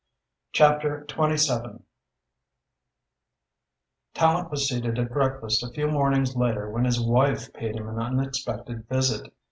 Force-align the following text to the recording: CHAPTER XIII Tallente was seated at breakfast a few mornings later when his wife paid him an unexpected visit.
CHAPTER 0.51 1.05
XIII 1.07 1.83
Tallente 4.15 4.49
was 4.49 4.67
seated 4.67 4.97
at 4.97 5.11
breakfast 5.11 5.61
a 5.61 5.69
few 5.69 5.87
mornings 5.91 6.35
later 6.35 6.67
when 6.71 6.85
his 6.85 6.99
wife 6.99 7.53
paid 7.53 7.75
him 7.75 7.87
an 7.87 7.99
unexpected 7.99 8.87
visit. 8.89 9.31